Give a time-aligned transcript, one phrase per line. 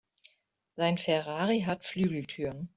[0.71, 2.69] Sein Ferrari hat Flügeltüren.